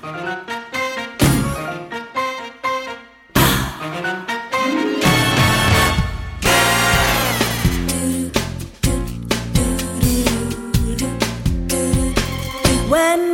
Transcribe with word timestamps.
When 0.00 0.10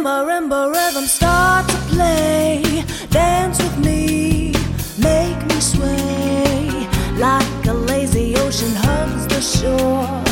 marimba 0.02 0.72
rhythm 0.72 1.06
start 1.06 1.68
to 1.68 1.76
play, 1.92 2.62
dance 3.10 3.58
with 3.58 3.76
me, 3.78 4.54
make 4.98 5.46
me 5.46 5.60
sway 5.60 6.88
like 7.18 7.66
a 7.66 7.74
lazy 7.74 8.36
ocean 8.36 8.74
hugs 8.74 9.26
the 9.26 9.42
shore. 9.42 10.22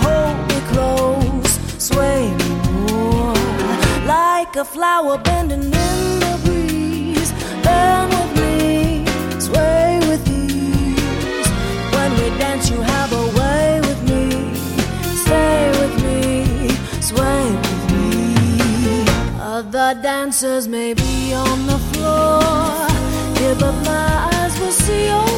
Hold 0.00 0.38
me 0.48 0.58
close, 0.72 1.58
sway 1.76 2.34
me 2.34 2.50
more 2.86 3.34
like 4.06 4.56
a 4.56 4.64
flower 4.64 5.18
bending. 5.18 5.70
New 5.70 5.81
answers 20.32 20.66
may 20.66 20.94
be 20.94 21.34
on 21.34 21.66
the 21.66 21.78
floor. 21.92 22.40
Yeah, 23.38 23.54
but 23.60 23.74
my 23.84 24.30
eyes 24.32 24.58
will 24.58 24.72
see 24.72 25.08
your. 25.08 25.31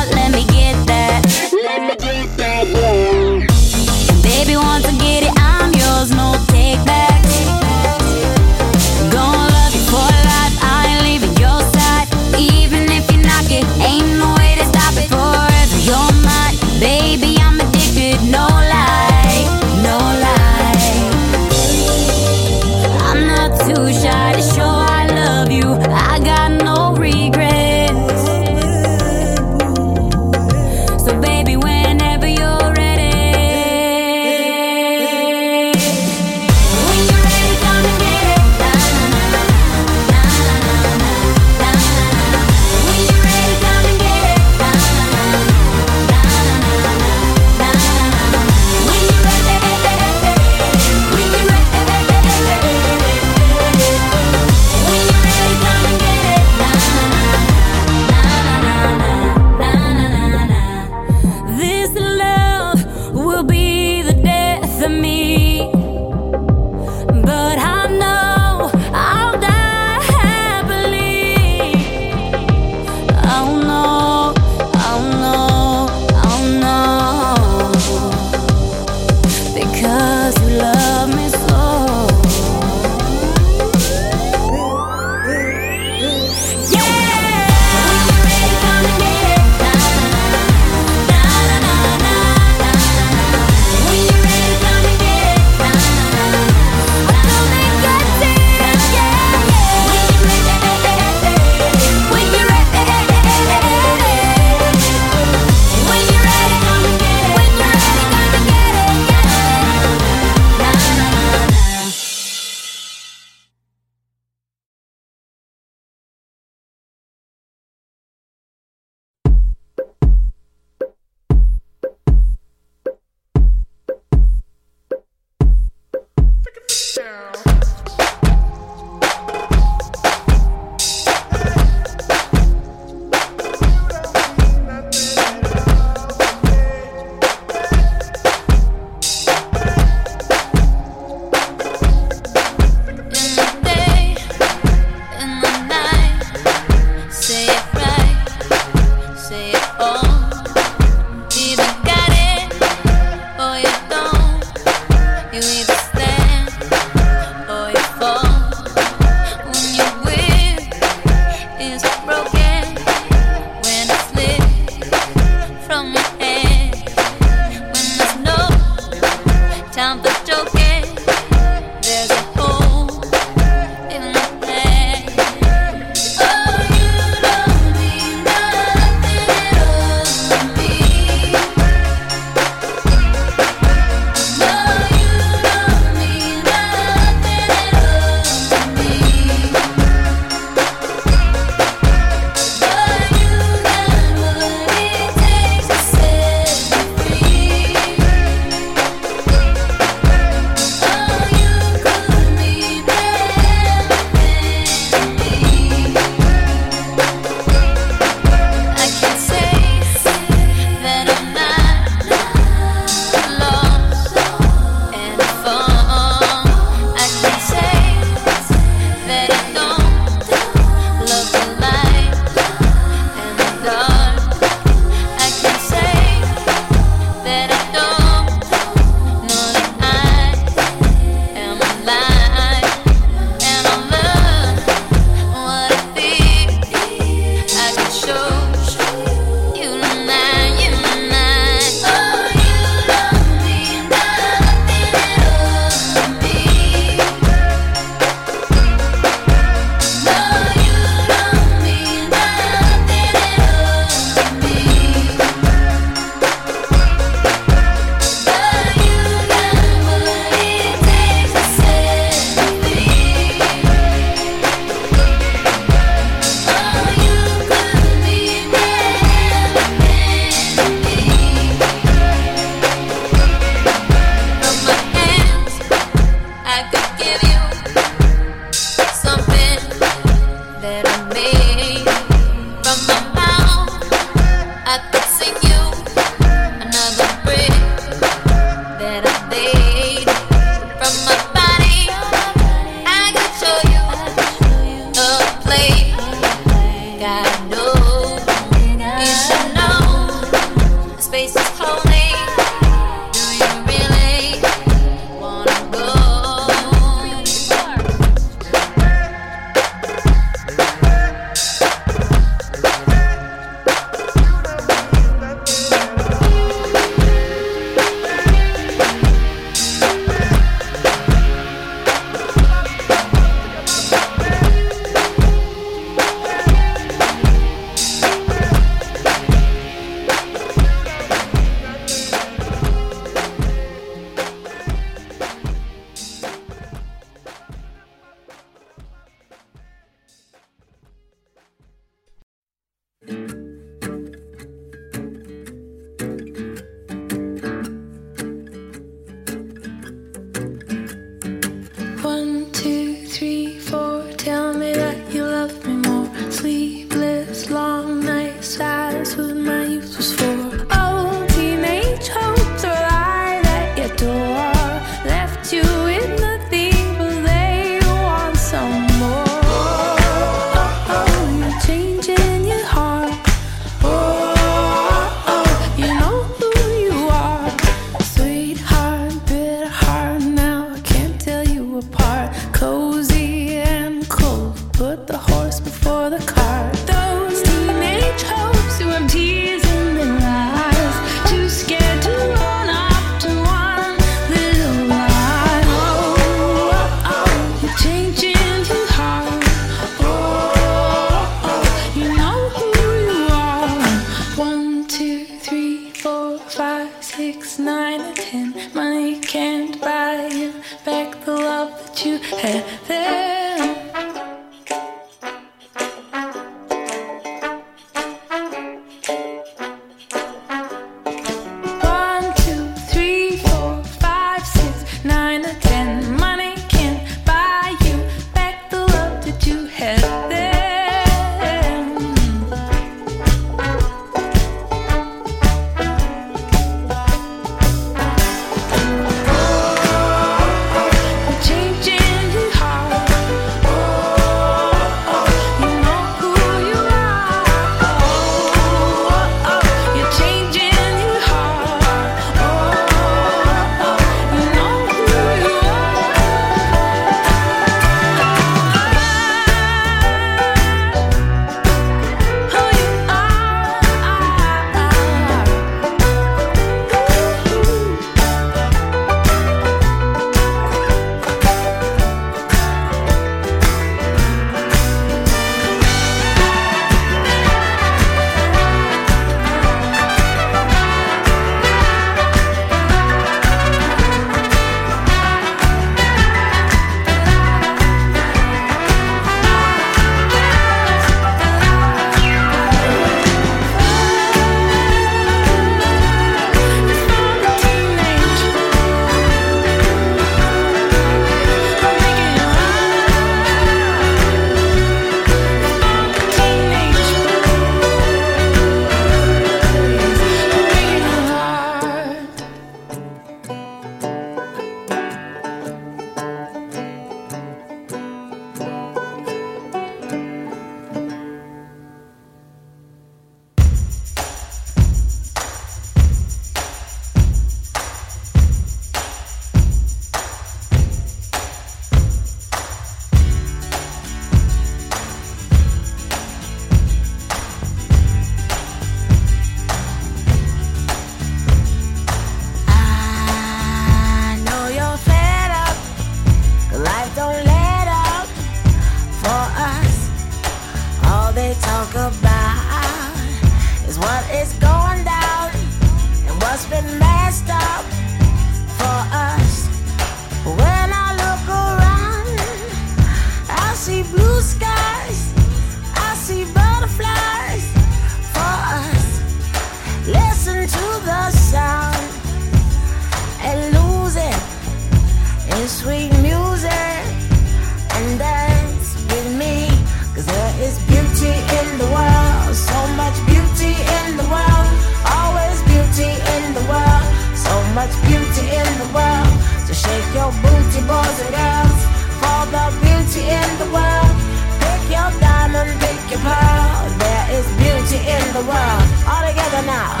All 598.43 599.27
together 599.27 599.61
now. 599.67 600.00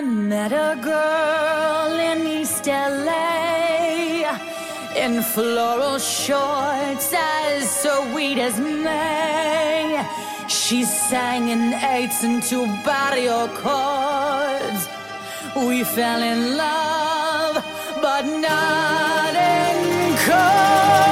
I 0.00 0.02
met 0.02 0.50
a 0.50 0.80
girl 0.80 1.92
in 2.00 2.26
East 2.26 2.66
LA 2.66 4.24
in 4.96 5.22
floral 5.22 5.98
shorts 5.98 7.12
as 7.12 7.82
sweet 7.82 8.38
as 8.38 8.58
May. 8.58 10.02
She 10.48 10.84
sang 10.84 11.50
in 11.50 11.74
eights 11.74 12.24
and 12.24 12.42
two 12.42 12.64
barrio 12.82 13.48
chords. 13.48 14.88
We 15.68 15.84
fell 15.84 16.22
in 16.22 16.56
love, 16.56 17.56
but 18.00 18.24
not 18.24 19.34
in 19.34 20.16
code. 20.24 21.09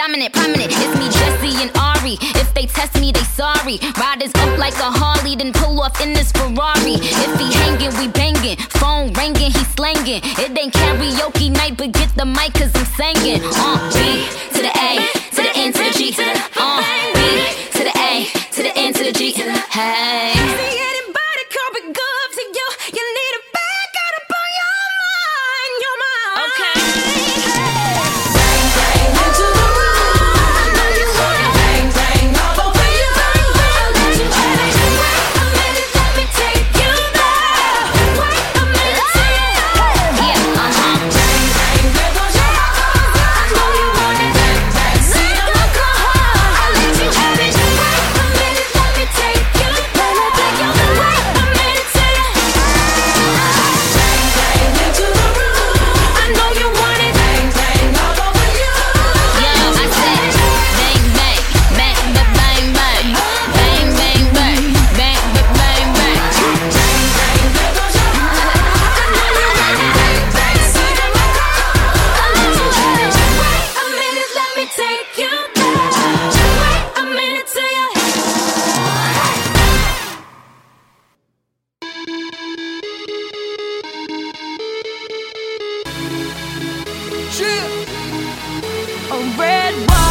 Dominant, 0.00 0.32
prominent. 0.32 0.72
It's 0.72 0.96
me, 0.98 1.10
Jessie 1.12 1.60
and 1.60 1.70
Ari. 1.76 2.16
If 2.40 2.54
they 2.54 2.64
test 2.64 2.98
me, 2.98 3.12
they 3.12 3.20
sorry. 3.20 3.76
Riders 4.00 4.32
up 4.36 4.58
like 4.58 4.72
a 4.80 4.88
Harley, 4.88 5.36
then 5.36 5.52
pull 5.52 5.78
off 5.78 6.00
in 6.00 6.14
this 6.14 6.32
Ferrari. 6.32 6.96
If 6.96 7.38
he 7.38 7.52
hanging, 7.52 7.92
we 7.98 8.08
banging. 8.08 8.56
Phone 8.80 9.12
ringing, 9.12 9.52
he 9.52 9.62
slanging. 9.76 10.22
It 10.24 10.58
ain't 10.58 10.72
karaoke 10.72 11.50
night, 11.50 11.76
but 11.76 11.92
get 11.92 12.08
the 12.16 12.24
mic, 12.24 12.54
cause 12.54 12.72
I'm 12.74 12.86
singing. 12.96 13.42
Uh, 13.44 13.92
B 13.92 14.49
Shit. 87.40 87.88
A 89.10 89.18
red 89.38 89.74
wine. 89.88 90.09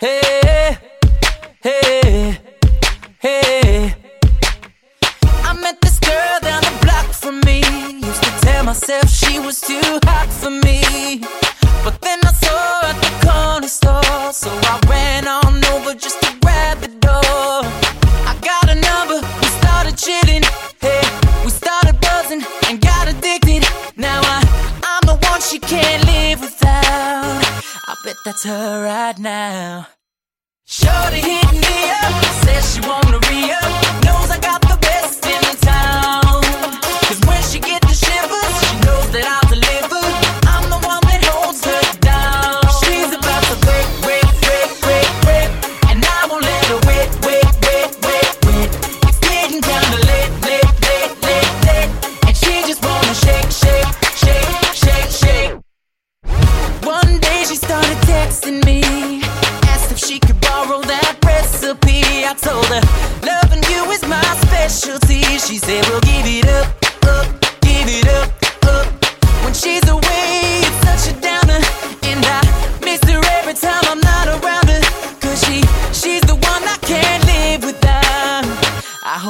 Hey, 0.00 0.78
hey, 1.60 2.38
hey. 3.18 3.94
I 5.44 5.52
met 5.60 5.78
this 5.82 5.98
girl 5.98 6.38
down 6.40 6.62
the 6.62 6.78
block 6.80 7.12
from 7.12 7.40
me. 7.40 7.58
Used 8.00 8.22
to 8.22 8.30
tell 8.40 8.64
myself 8.64 9.10
she 9.10 9.38
was 9.38 9.60
too 9.60 10.00
hot 10.04 10.28
for 10.30 10.48
me. 10.48 11.20
But 11.84 12.00
then 12.00 12.18
I 12.24 12.32
saw 12.32 12.80
her 12.80 12.86
at 12.88 12.98
the 13.04 13.12
corner 13.26 13.68
store. 13.68 14.32
So 14.32 14.48
I 14.72 14.80
ran 14.88 15.28
on 15.28 15.62
over 15.74 15.92
just 15.92 16.18
to 16.22 16.34
grab 16.40 16.78
the 16.80 16.88
door. 16.88 17.60
I 18.24 18.34
got 18.40 18.70
a 18.70 18.76
number, 18.76 19.20
we 19.20 19.46
started 19.60 19.98
chilling. 19.98 20.44
Hey, 20.80 21.04
we 21.44 21.50
started 21.50 22.00
buzzing 22.00 22.42
and 22.68 22.80
got 22.80 23.06
addicted. 23.06 23.68
Now 23.98 24.22
I, 24.24 24.40
I'm 24.82 25.04
the 25.06 25.18
one 25.28 25.42
she 25.42 25.58
can't 25.58 26.06
live 26.06 26.40
without. 26.40 27.44
I 27.86 27.94
bet 28.02 28.16
that's 28.24 28.44
her 28.44 28.86
party 31.10 31.22
here. 31.28 31.49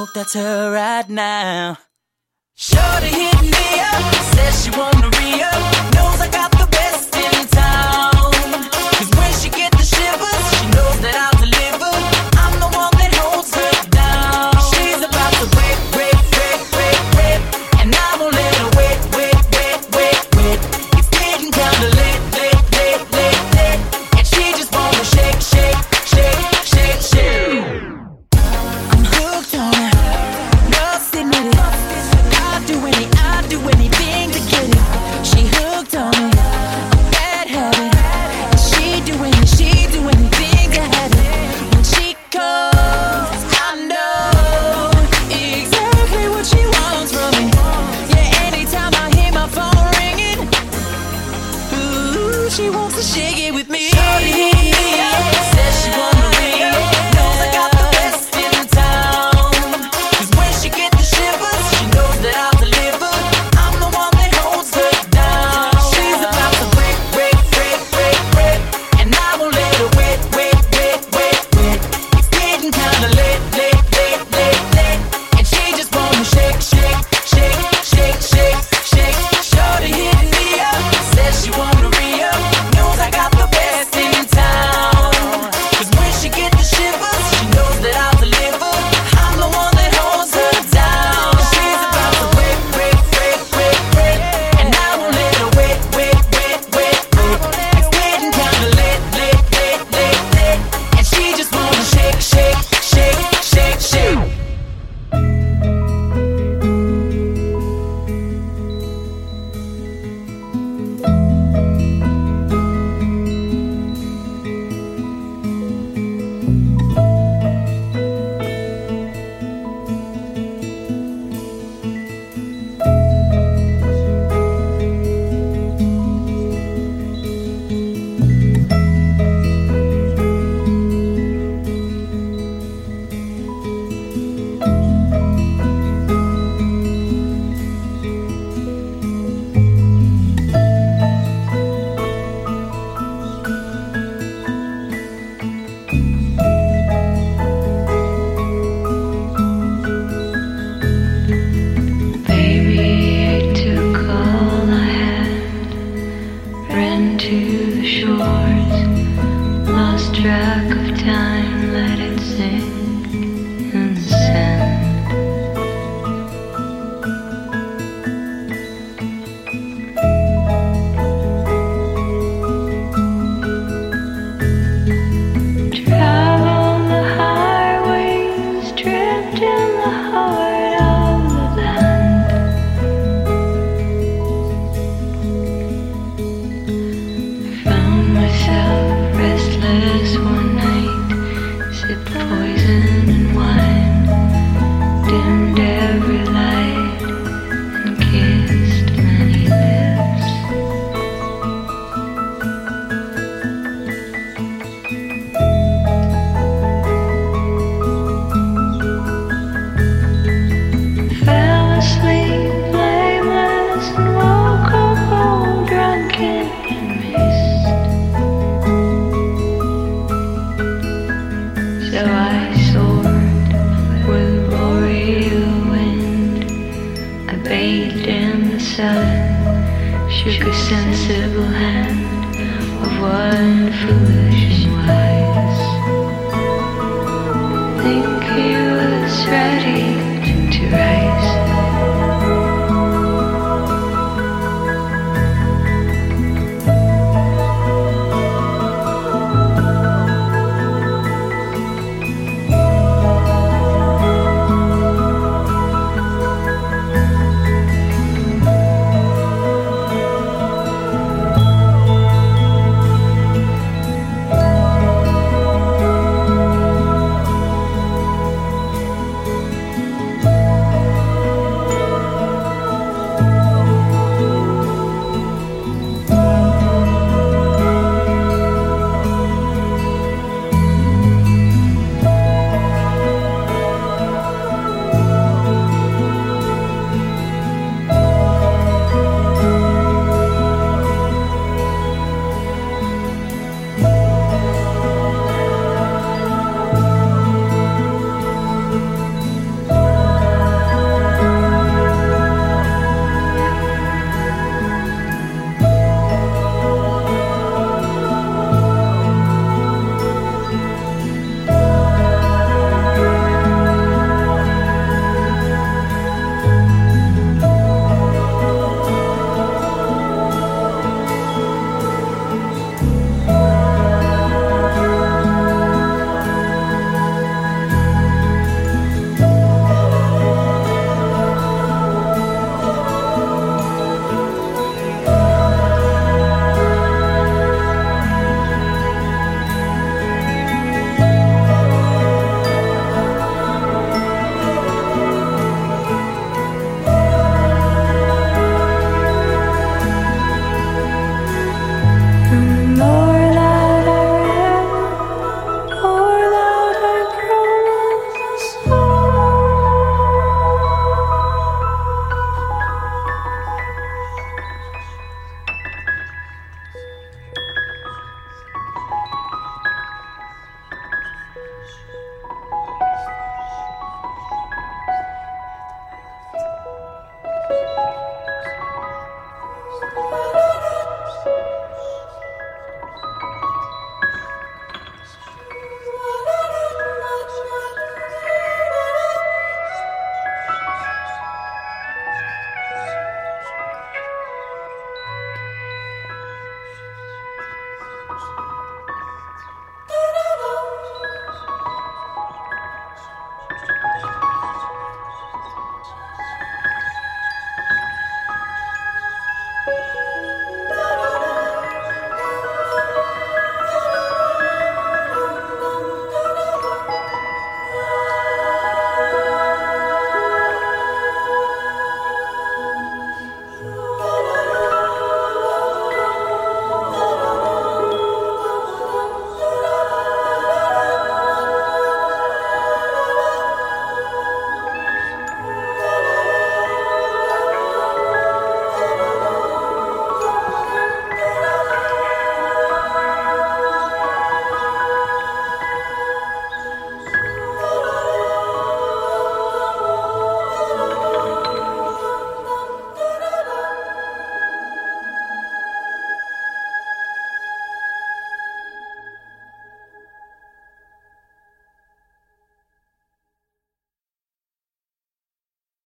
hope 0.01 0.15
that's 0.15 0.33
her 0.33 0.73
right 0.73 1.11
now. 1.11 1.77
Shorty 2.55 3.09
hit 3.09 3.43
me 3.43 3.71
up, 3.93 4.15
says 4.33 4.65
she 4.65 4.71
wanna 4.71 5.11
re-up, 5.19 5.95
knows 5.95 6.21
I 6.27 6.29
got 6.33 6.51
the 6.53 6.67
best 6.71 7.15
in 7.17 7.47
town. 7.49 8.10